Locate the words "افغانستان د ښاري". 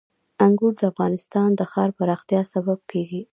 0.91-1.93